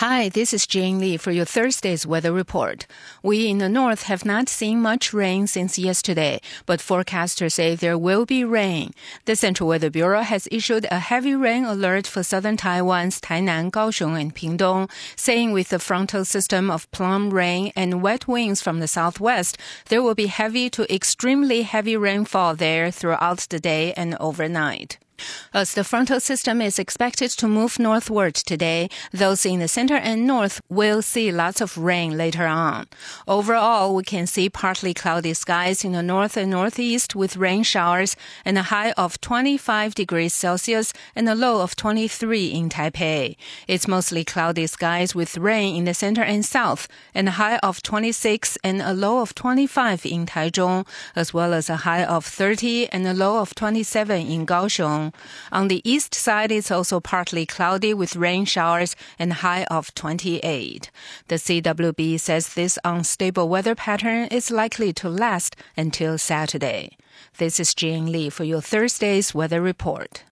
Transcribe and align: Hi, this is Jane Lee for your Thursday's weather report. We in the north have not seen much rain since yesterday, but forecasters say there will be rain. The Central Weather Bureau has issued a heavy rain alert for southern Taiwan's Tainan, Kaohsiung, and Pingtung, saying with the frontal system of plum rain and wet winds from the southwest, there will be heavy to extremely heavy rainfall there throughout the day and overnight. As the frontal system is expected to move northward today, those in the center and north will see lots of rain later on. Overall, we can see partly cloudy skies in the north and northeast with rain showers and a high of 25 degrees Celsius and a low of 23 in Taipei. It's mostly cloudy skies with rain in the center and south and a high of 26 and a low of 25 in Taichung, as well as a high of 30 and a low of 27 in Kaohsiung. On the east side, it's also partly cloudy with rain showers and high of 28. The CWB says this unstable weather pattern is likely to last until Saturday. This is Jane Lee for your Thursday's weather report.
Hi, 0.00 0.28
this 0.28 0.52
is 0.52 0.66
Jane 0.66 0.98
Lee 0.98 1.16
for 1.16 1.30
your 1.30 1.46
Thursday's 1.46 2.06
weather 2.06 2.30
report. 2.30 2.86
We 3.22 3.48
in 3.48 3.56
the 3.56 3.68
north 3.70 4.02
have 4.02 4.26
not 4.26 4.50
seen 4.50 4.82
much 4.82 5.14
rain 5.14 5.46
since 5.46 5.78
yesterday, 5.78 6.42
but 6.66 6.80
forecasters 6.80 7.54
say 7.54 7.74
there 7.74 7.96
will 7.96 8.26
be 8.26 8.44
rain. 8.44 8.92
The 9.24 9.34
Central 9.36 9.70
Weather 9.70 9.88
Bureau 9.88 10.20
has 10.20 10.48
issued 10.52 10.86
a 10.90 10.98
heavy 10.98 11.34
rain 11.34 11.64
alert 11.64 12.06
for 12.06 12.22
southern 12.22 12.58
Taiwan's 12.58 13.22
Tainan, 13.22 13.70
Kaohsiung, 13.70 14.20
and 14.20 14.34
Pingtung, 14.36 14.90
saying 15.16 15.52
with 15.52 15.70
the 15.70 15.78
frontal 15.78 16.26
system 16.26 16.70
of 16.70 16.90
plum 16.90 17.32
rain 17.32 17.72
and 17.74 18.02
wet 18.02 18.28
winds 18.28 18.60
from 18.60 18.80
the 18.80 18.88
southwest, 18.88 19.56
there 19.88 20.02
will 20.02 20.14
be 20.14 20.26
heavy 20.26 20.68
to 20.68 20.94
extremely 20.94 21.62
heavy 21.62 21.96
rainfall 21.96 22.54
there 22.54 22.90
throughout 22.90 23.46
the 23.48 23.58
day 23.58 23.94
and 23.94 24.14
overnight. 24.20 24.98
As 25.54 25.74
the 25.74 25.84
frontal 25.84 26.20
system 26.20 26.60
is 26.60 26.78
expected 26.78 27.30
to 27.30 27.48
move 27.48 27.78
northward 27.78 28.34
today, 28.34 28.88
those 29.12 29.46
in 29.46 29.60
the 29.60 29.68
center 29.68 29.96
and 29.96 30.26
north 30.26 30.60
will 30.68 31.02
see 31.02 31.32
lots 31.32 31.60
of 31.60 31.78
rain 31.78 32.16
later 32.16 32.46
on. 32.46 32.86
Overall, 33.26 33.94
we 33.94 34.02
can 34.04 34.26
see 34.26 34.48
partly 34.50 34.92
cloudy 34.92 35.34
skies 35.34 35.84
in 35.84 35.92
the 35.92 36.02
north 36.02 36.36
and 36.36 36.50
northeast 36.50 37.14
with 37.14 37.36
rain 37.36 37.62
showers 37.62 38.16
and 38.44 38.58
a 38.58 38.64
high 38.64 38.92
of 38.92 39.20
25 39.20 39.94
degrees 39.94 40.34
Celsius 40.34 40.92
and 41.14 41.28
a 41.28 41.34
low 41.34 41.62
of 41.62 41.76
23 41.76 42.46
in 42.48 42.68
Taipei. 42.68 43.36
It's 43.66 43.88
mostly 43.88 44.24
cloudy 44.24 44.66
skies 44.66 45.14
with 45.14 45.38
rain 45.38 45.76
in 45.76 45.84
the 45.84 45.94
center 45.94 46.22
and 46.22 46.44
south 46.44 46.88
and 47.14 47.28
a 47.28 47.32
high 47.32 47.58
of 47.58 47.82
26 47.82 48.58
and 48.62 48.82
a 48.82 48.92
low 48.92 49.20
of 49.20 49.34
25 49.34 50.04
in 50.06 50.26
Taichung, 50.26 50.86
as 51.14 51.32
well 51.32 51.54
as 51.54 51.70
a 51.70 51.76
high 51.76 52.04
of 52.04 52.24
30 52.24 52.88
and 52.88 53.06
a 53.06 53.14
low 53.14 53.38
of 53.38 53.54
27 53.54 54.26
in 54.26 54.46
Kaohsiung. 54.46 55.05
On 55.50 55.68
the 55.68 55.82
east 55.88 56.14
side, 56.14 56.52
it's 56.52 56.70
also 56.70 57.00
partly 57.00 57.46
cloudy 57.46 57.94
with 57.94 58.16
rain 58.16 58.44
showers 58.44 58.94
and 59.18 59.32
high 59.32 59.64
of 59.64 59.94
28. 59.94 60.90
The 61.28 61.36
CWB 61.36 62.20
says 62.20 62.54
this 62.54 62.78
unstable 62.84 63.48
weather 63.48 63.74
pattern 63.74 64.28
is 64.28 64.50
likely 64.50 64.92
to 64.94 65.08
last 65.08 65.56
until 65.76 66.18
Saturday. 66.18 66.96
This 67.38 67.58
is 67.58 67.74
Jane 67.74 68.12
Lee 68.12 68.30
for 68.30 68.44
your 68.44 68.60
Thursday's 68.60 69.34
weather 69.34 69.62
report. 69.62 70.24